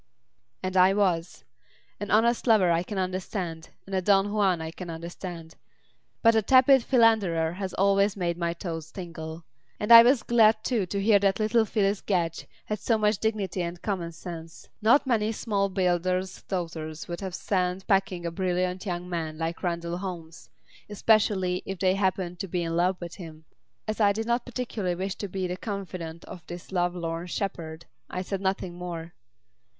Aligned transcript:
And 0.63 0.75
I 0.75 0.95
was. 0.95 1.43
An 1.99 2.09
honest 2.09 2.47
lover 2.47 2.71
I 2.71 2.81
can 2.81 2.97
understand, 2.97 3.69
and 3.85 3.93
a 3.93 4.01
Don 4.01 4.33
Juan 4.33 4.59
I 4.59 4.71
can 4.71 4.89
understand. 4.89 5.57
But 6.23 6.31
the 6.33 6.41
tepid 6.41 6.81
philanderer 6.81 7.53
has 7.53 7.75
always 7.75 8.17
made 8.17 8.35
my 8.35 8.53
toes 8.53 8.91
tingle. 8.91 9.43
And 9.79 9.91
I 9.91 10.01
was 10.01 10.23
glad, 10.23 10.63
too, 10.63 10.87
to 10.87 10.99
hear 11.03 11.19
that 11.19 11.39
little 11.39 11.65
Phyllis 11.65 12.01
Gedge 12.01 12.47
had 12.65 12.79
so 12.79 12.97
much 12.97 13.19
dignity 13.19 13.61
and 13.61 13.79
commonsense. 13.83 14.69
Not 14.81 15.05
many 15.05 15.31
small 15.31 15.69
builders' 15.69 16.41
daughters 16.47 17.07
would 17.07 17.21
have 17.21 17.35
sent 17.35 17.85
packing 17.85 18.25
a 18.25 18.31
brilliant 18.31 18.83
young 18.87 18.95
gentleman 19.01 19.37
like 19.37 19.61
Randall 19.61 19.99
Holmes, 19.99 20.49
especially 20.89 21.61
if 21.67 21.77
they 21.77 21.93
happened 21.93 22.39
to 22.39 22.47
be 22.47 22.63
in 22.63 22.75
love 22.75 22.99
with 22.99 23.17
him. 23.17 23.45
As 23.87 24.01
I 24.01 24.13
did 24.13 24.25
not 24.25 24.47
particularly 24.47 24.95
wish 24.95 25.13
to 25.17 25.27
be 25.27 25.45
the 25.45 25.57
confidant 25.57 26.25
of 26.25 26.43
this 26.47 26.71
love 26.71 26.95
lorn 26.95 27.27
shepherd, 27.27 27.85
I 28.09 28.23
said 28.23 28.41
nothing 28.41 28.73
more. 28.73 29.13